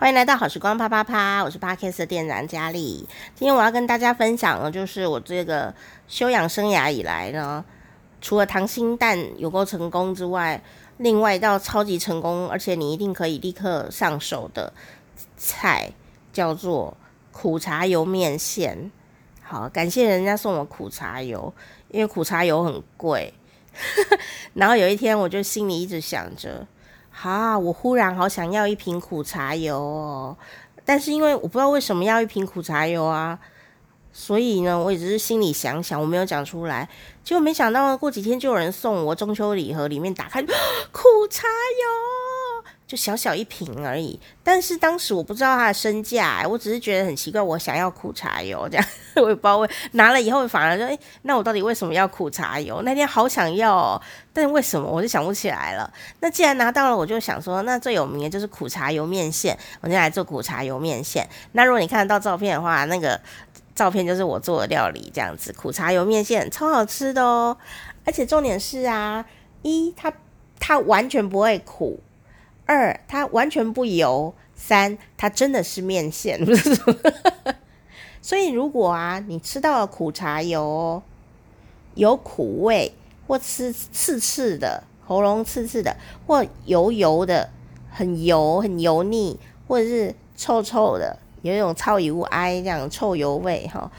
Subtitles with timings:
[0.00, 3.06] 欢迎来到好时光啪啪啪，我是 Podcast 的店长佳丽。
[3.34, 5.74] 今天我要跟大家分享的，就是我这个
[6.08, 7.62] 休养生涯以来呢，
[8.18, 10.62] 除了溏心蛋有够成功之外，
[10.96, 14.72] 另外一道超级成功，而且你一定可以立刻上手的
[15.36, 15.92] 菜，
[16.32, 16.96] 叫做
[17.30, 18.90] 苦茶油面线。
[19.42, 21.52] 好，感谢人家送我苦茶油，
[21.90, 23.34] 因为苦茶油很贵。
[24.54, 26.66] 然后有一天，我就心里一直想着。
[27.10, 30.36] 啊，我忽然好想要一瓶苦茶油哦，
[30.84, 33.38] 但是因为我不知道为什么要一瓶苦茶油啊，
[34.12, 36.88] 所以呢，我也只是心里想想，我没有讲出来。
[37.22, 40.42] 结果没想到过几天就有人送我中秋礼盒，里面打开
[40.92, 42.19] 苦茶油。
[42.90, 52.82] 就小小一瓶而已，但是当时我不知道它的身价，我只是觉得很奇怪，我想要苦茶油这样， 我也不知道为拿了以后反而说，诶、那我到底为什么要苦茶油？
[52.82, 55.88] 那天好想要哦，但是为什么我就想不起来了。
[56.18, 61.24] 那既然拿到了，我就想说，那最有名的就是苦茶油面线，我就来做苦茶油面线。
[61.52, 63.20] 那如果你看得到照片的话，那个
[63.72, 67.56] 照片就是我做的料理这样子，苦茶油面线超好吃的哦，
[68.04, 69.24] 而且重点是啊，
[69.62, 70.12] 一它
[70.58, 72.00] 它完全不会苦。
[72.70, 76.38] 二，它完全不油；三，它真的是面线？
[78.22, 81.02] 所以如果啊，你吃到了苦茶油，哦
[81.96, 82.94] 有苦味，
[83.26, 85.96] 或吃刺刺的，喉咙刺刺的，
[86.28, 87.50] 或油油的，
[87.90, 93.90] 很油很油腻，或者是臭臭的，有一种臭油哀这样臭油味哈，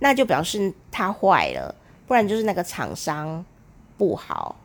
[0.00, 1.72] 那就表示它坏了，
[2.08, 3.44] 不然就是那个厂商
[3.96, 4.56] 不好。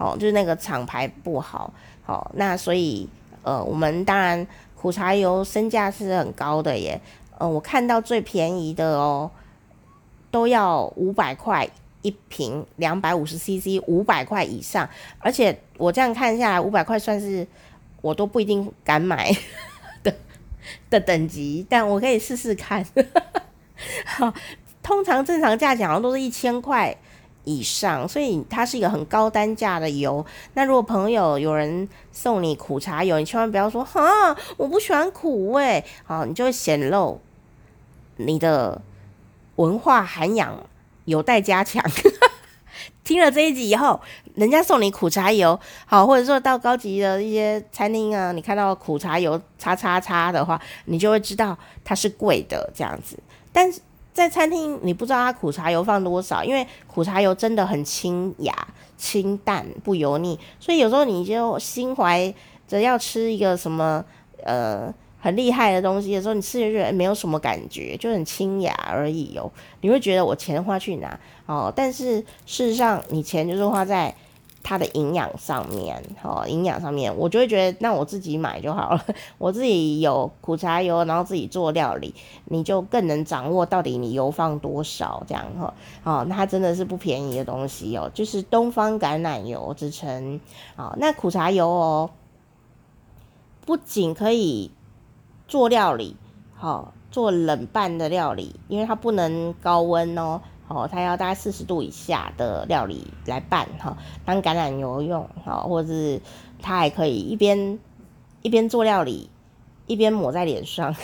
[0.00, 1.70] 哦，就是那个厂牌不好，
[2.02, 3.06] 好、哦，那所以
[3.42, 6.98] 呃，我们当然苦茶油身价是很高的耶，
[7.36, 9.30] 呃，我看到最便宜的哦，
[10.30, 11.68] 都要五百块
[12.00, 17.46] 一瓶，两百五十 CC，五百块以上，而且我这样看下来，五百块算是
[18.00, 19.30] 我都不一定敢买
[20.02, 20.10] 的
[20.88, 22.82] 的等级，但我可以试试看。
[24.06, 24.32] 好，
[24.82, 26.96] 通常正常价钱好像都是一千块。
[27.44, 30.24] 以上，所以它是一个很高单价的油。
[30.54, 37.20] 那如果朋友有人送你苦茶油，你千万不要说哈，我不喜欢苦味，好，你就会显露
[38.16, 38.80] 你的
[39.56, 40.66] 文化涵养
[41.06, 41.82] 有待加强。
[43.02, 44.00] 听了这一集以后，
[44.34, 53.18] 人家送你苦茶油，好，或者说到高级的一些餐厅啊，你看到苦茶油叉叉叉的话，你就会知道它是贵的这样子。
[53.52, 53.80] 但是
[54.20, 58.54] 在餐厅，你不知道它苦茶油放多少，因为苦茶油真的很清雅、
[58.98, 62.34] 清淡、不油腻，所以有时候你就心怀
[62.68, 64.04] 着要吃一个什么
[64.44, 69.50] 呃很厉害的东西的时候，你吃着就没有什么感觉，就很清雅而已哦。
[69.80, 71.72] 你会觉得我钱花去哪哦？
[71.74, 74.14] 但是事实上，你钱就是花在。
[74.62, 79.04] 它的营养上面，哦，营养上面，我就会觉得，那我自己买就好了。
[79.38, 85.74] 我自己有苦茶油，然后自己做料理，你就更能掌握到底你油放多少，这样哈。
[86.04, 90.38] 哦，它真的是不便宜的东西哦，就是东方橄榄油之称。
[90.76, 92.10] 哦，那苦茶油哦，
[93.64, 94.70] 不仅可以
[95.48, 96.16] 做料理，
[96.54, 100.40] 好，做冷拌的料理，因为它不能高温哦。
[100.72, 106.22] 哦，它要大概四十度以下的料理来拌哈，当橄榄油用哈，或者是
[106.62, 107.76] 它还可以一边
[108.42, 109.28] 一边做料理，
[109.88, 110.94] 一边抹在脸上，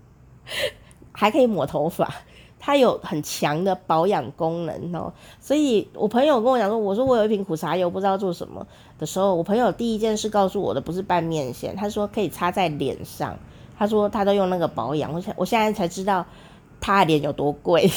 [1.12, 2.10] 还可以抹头发，
[2.58, 5.12] 它有很强的保养功能哦。
[5.40, 8.66] 所以我朋友跟我讲说，我说我有一瓶苦茶油，不知道做什么
[8.98, 13.38] 的时候，我朋友第一件事告诉我的不是拌面线，他说可以擦在脸上，
[13.78, 16.24] 他说他都用那个保养，我现我现在才知道
[16.80, 17.90] 他的脸有多贵。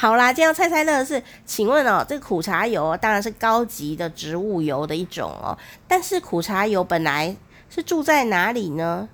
[0.00, 7.36] 好啦，今天要猜猜乐是，请问哦，这个苦茶油当然是高级的植物油的一种哦，但是苦茶油本来
[7.68, 9.08] 是住在哪里呢？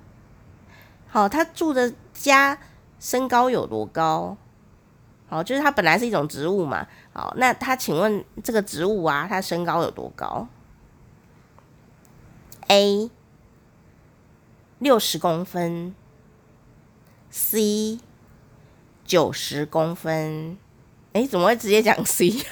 [1.07, 2.59] 好，它住的家
[2.99, 4.37] 身高有多高？
[5.27, 6.85] 好，就是它本来是一种植物嘛。
[7.13, 10.47] 好，那它请问这个植物啊，它身高有多高
[12.67, 13.09] ？A
[14.77, 15.95] 六十公分
[17.31, 17.97] ，C。
[19.07, 20.57] 九十公分，
[21.15, 22.43] 哎，怎么会直接讲 C？B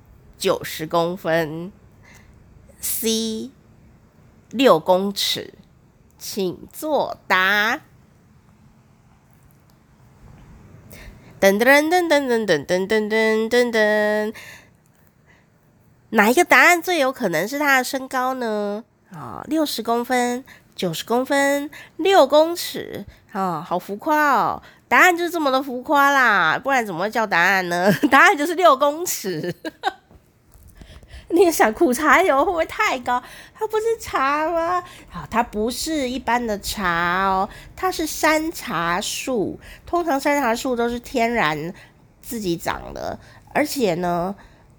[0.38, 1.70] 九十公分
[2.80, 3.50] ，C
[4.48, 5.52] 六公尺，
[6.18, 7.82] 请作答。
[11.38, 14.34] 噔噔噔噔噔噔噔噔噔噔噔，
[16.08, 18.82] 哪一个答案最有可能是他的身高呢？
[19.12, 20.42] 啊，六十公分。
[20.74, 24.62] 九十公分，六公尺，哦，好浮夸哦！
[24.88, 27.92] 答案就是这么的浮夸啦，不然怎么会叫答案呢？
[28.10, 29.54] 答案就是六公尺。
[31.28, 33.20] 你想苦茶油会不会太高？
[33.52, 34.80] 它不是茶吗？
[35.08, 39.58] 好，它不是一般的茶哦，它是山茶树。
[39.84, 41.74] 通常山茶树都是天然
[42.22, 43.18] 自己长的，
[43.52, 44.36] 而且呢，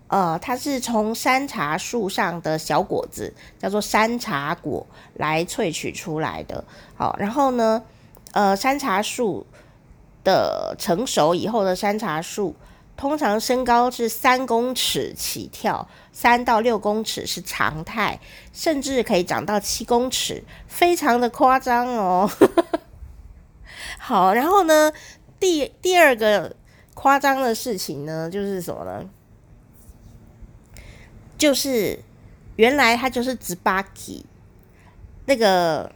[0.07, 6.63] 呃，它是从山茶树上的小果子，叫做山茶果来萃取出来的。
[6.95, 7.83] 好，然后呢，
[8.31, 9.45] 呃，山茶树
[10.27, 12.53] 的成熟以后的山茶树。
[12.97, 18.19] 通常身高是三公尺起跳，三到六公尺是常态，
[18.51, 22.27] 甚至可以长到七公尺，非常的夸张哦。
[23.99, 24.91] 好，然后呢，
[25.39, 26.55] 第第二个
[26.95, 29.07] 夸张的事情呢，就是什么呢？
[31.37, 31.99] 就是
[32.55, 34.25] 原来它就是紫巴基，
[35.25, 35.91] 那个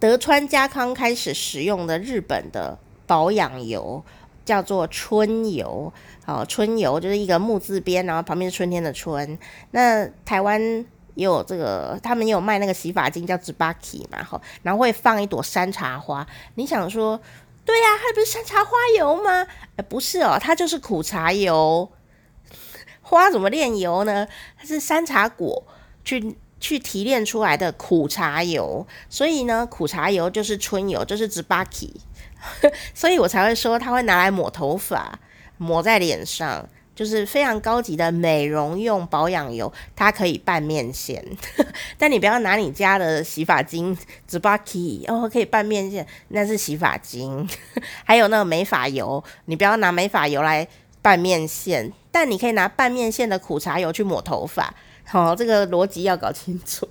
[0.00, 2.76] 德川家康开始使用的日本的
[3.06, 4.02] 保养油。
[4.42, 5.92] 叫做春油，
[6.26, 9.38] 哦，春油就是一个木字边，然后旁边是春天的春。
[9.70, 10.60] 那台湾
[11.14, 16.26] 也有这个，他们也有卖那个洗发精，叫 Tsubaki 嘛，哈，然后会放一朵山茶花。
[16.56, 17.20] 你想说，
[17.64, 19.46] 对呀、啊，它不是山茶花油吗？
[19.76, 21.88] 呃，不是哦，它就是苦茶油。
[23.02, 24.26] 花怎么炼油呢？
[24.58, 25.62] 它是山茶果
[26.02, 31.90] 去去提炼出来的苦茶油，所以呢，苦茶油就是春油，就是 Tsubaki。
[32.94, 35.18] 所以我才会说，它会拿来抹头发，
[35.58, 41.22] 抹在脸上，就是非常高级的美容用保养油，它可以拌面线。
[41.98, 43.96] 但你不要拿你家的洗发精
[44.28, 47.46] Tsubaki 哦，可以拌面线，那是洗发精。
[48.04, 50.66] 还有那个美发油，你不要拿美发油来
[51.02, 54.74] 拌面线，但你可以拿拌面线的苦茶油去抹头发。
[55.04, 56.88] 好、哦，这个逻辑要搞清楚。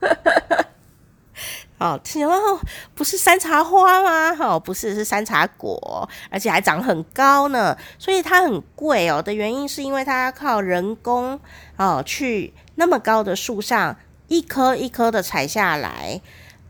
[1.78, 2.60] 哦，听哦，
[2.94, 4.36] 不是山茶花吗？
[4.38, 9.20] 哦，不是，是山茶果，而且还长很高呢，所以它很贵哦。
[9.20, 11.40] 的原因是因为它要靠人工
[11.76, 13.96] 哦，去那么高的树上
[14.28, 16.20] 一颗一颗的采下来，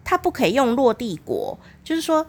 [0.03, 2.27] 它不可以用落地果，就是说，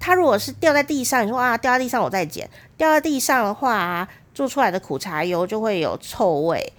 [0.00, 6.72] 它如果是掉在地上，你说啊，掉在地上我再捡，掉在地上的话，做出来的苦茶油就会有臭味。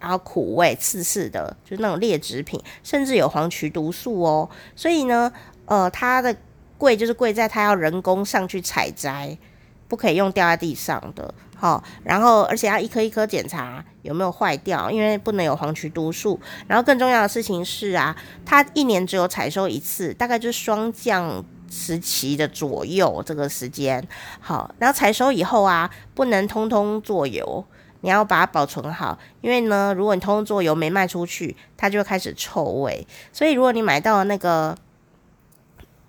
[0.00, 4.50] 然后苦味、刺刺的，就是那种劣质品，甚至有黄曲毒素哦。
[4.74, 5.32] 所以呢，
[5.64, 6.34] 呃，它的
[6.76, 9.38] 贵就是贵在它要人工上去采摘，
[9.86, 11.32] 不可以用掉在地上的。
[11.54, 16.40] 好、然后而且要一颗一颗检查有没有坏掉，因为不能有黄曲毒素。
[16.66, 24.06] 然后更重要的事情是啊，它一年只有采收一次，大概就是霜降时期的左右这个时间。
[24.40, 27.64] 好，然后采收以后啊，不能通通做油。
[28.02, 33.04] 你要把它保存好，因为呢，如果你通通做油没卖出去，它就会开始臭味。
[33.32, 34.76] 所以如果你买到那个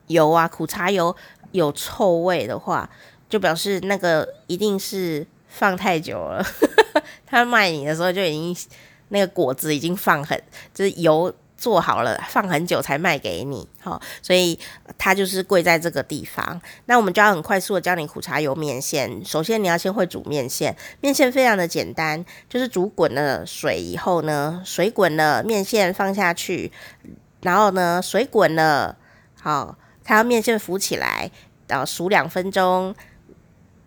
[0.07, 1.15] 油啊，苦茶油
[1.53, 2.87] 有臭味的话，
[3.27, 6.45] 就表示那个一定是放太久了。
[7.25, 8.55] 他卖你的时候就已经
[9.07, 10.39] 那个果子已经放很，
[10.73, 11.33] 就是油。
[11.57, 14.57] 做好了，放很久才卖给你，好，所以
[14.97, 16.61] 它就是贵在这个地方。
[16.85, 19.25] 那我们就要很快速的教你苦茶油面线。
[19.25, 26.71] 首先你要先会煮面线，面线非常的简单，就是煮滚了水以后呢，水滚了，面线放下去，
[27.41, 28.95] 然后呢，水滚了，
[29.41, 31.31] 好，它要面线浮起来，
[31.67, 32.95] 然后数两分钟。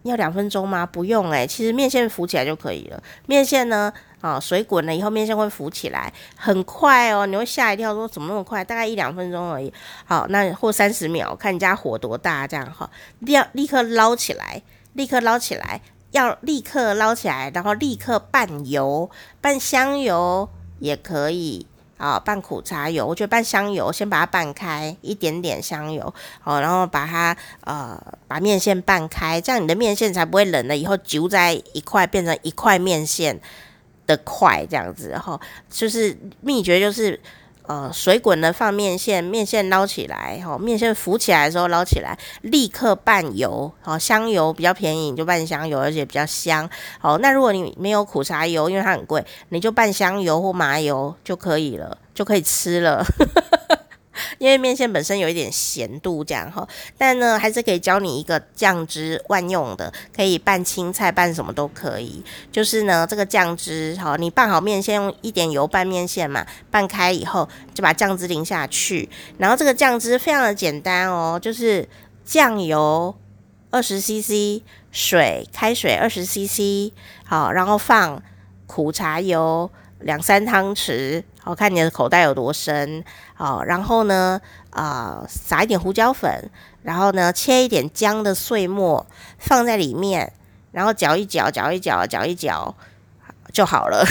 [0.02, 0.86] 要两分钟吗？
[0.86, 3.02] 不用诶，其实面线浮起来就可以了。
[3.26, 8.62] 面线呢，啊，水滚了以后，面线会浮起来，很快哦，你会吓一跳，说怎么那么快？
[8.62, 9.72] 大概一两分钟而已。
[10.04, 14.62] 好，那或三十秒，看你家火多大，这样哈，要立刻捞起来，
[14.92, 19.10] 立刻捞起来，要立刻捞起来，然后立刻拌油，
[19.40, 20.48] 拌香油
[20.78, 21.66] 也可以。
[22.00, 33.38] 啊，拌苦茶油，我觉得拌香油，先把它拌开，一点点香油，好，然后把它呃把面线拌开，这样你的面线才不会冷了以后揪在一块，变成一块面线
[34.10, 35.40] 的快这样子，哈
[35.70, 37.20] 就是秘诀就是。
[37.66, 46.68] 呃，水滚了放面线，面线捞起来，哈，面线浮起来的时候捞起来，立刻拌油，好，香油比较便宜，你就拌香油，而且比较香。
[46.98, 53.06] 好，那如果你没有苦茶油，因为它很贵，你就拌香油或麻油就可以了，就可以吃了。
[54.38, 62.22] 因为面线本身有一点咸度，这样哈，但呢，还是可以教你一个酱汁万用的，可以拌青菜，拌什么都可以。
[62.50, 69.08] 就是呢，这个酱汁，哈，你拌好面线，用一点油拌面线嘛，拌开以后就把酱汁淋下去。
[69.38, 71.88] 然后这个酱汁非常的简单哦，就是
[72.24, 73.14] 酱油
[73.70, 76.92] 二十 CC，水开水二十 CC，
[77.24, 78.22] 好，然后放
[78.66, 81.22] 苦茶油两三汤匙。
[81.44, 83.02] 我，看你的口袋有多深，
[83.38, 84.40] 哦，然后呢，
[84.70, 86.50] 啊、撒一点胡椒粉，
[86.82, 89.06] 然后呢，切一点姜的碎末
[89.38, 90.32] 放在里面，
[90.70, 92.74] 然后搅一搅，搅一搅，搅一搅
[93.52, 94.04] 就好了。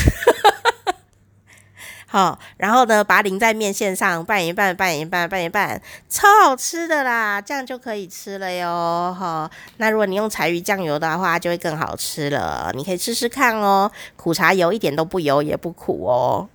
[2.12, 9.16] 好，然后呢，把它淋在面线上，拌一拌，拌一拌，拌一拌，超好吃的啦，这样就可以吃了哟。
[9.18, 9.48] 哈，
[9.78, 12.72] 那如果你用柴鱼酱油的话，就会更好吃了。
[12.74, 16.50] 你可以试试看哦，苦茶油一点都不油也不苦哦。